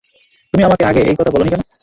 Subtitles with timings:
[0.53, 1.61] তুমি আমাকে আগে এই কথা বলনি কেন?